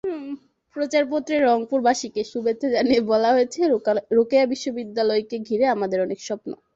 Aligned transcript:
প্রচারপত্রে 0.75 1.35
রংপুরবাসীকে 1.39 2.21
শুভেচ্ছা 2.31 2.67
জানিয়ে 2.75 3.01
বলা 3.11 3.29
হয়েছে, 3.35 3.59
রোকেয়া 4.17 4.45
বিশ্ববিদ্যালয়কে 4.51 5.37
ঘিরে 5.47 5.65
আমাদের 5.75 5.99
অনেক 6.05 6.19
স্বপ্ন। 6.27 6.51